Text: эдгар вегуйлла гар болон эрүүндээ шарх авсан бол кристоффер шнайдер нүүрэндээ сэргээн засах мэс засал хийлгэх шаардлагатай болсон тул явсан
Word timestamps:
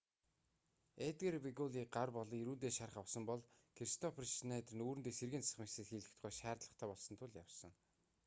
эдгар 1.07 1.35
вегуйлла 1.45 1.83
гар 1.95 2.09
болон 2.17 2.37
эрүүндээ 2.41 2.71
шарх 2.77 2.95
авсан 3.01 3.23
бол 3.29 3.41
кристоффер 3.77 4.25
шнайдер 4.37 4.73
нүүрэндээ 4.81 5.15
сэргээн 5.17 5.45
засах 5.45 5.57
мэс 5.63 5.71
засал 5.73 5.89
хийлгэх 5.93 6.35
шаардлагатай 6.39 6.87
болсон 6.91 7.15
тул 7.19 7.33
явсан 7.43 7.71